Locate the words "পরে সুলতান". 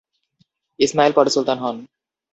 1.15-1.57